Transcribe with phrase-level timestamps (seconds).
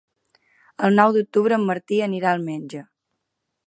[0.87, 2.87] El nou d'octubre en Martí anirà al metge.